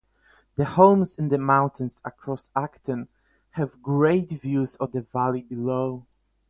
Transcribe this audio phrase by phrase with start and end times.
[0.55, 3.07] The homes in the mountains around Acton
[3.51, 6.07] have great views of the valley below.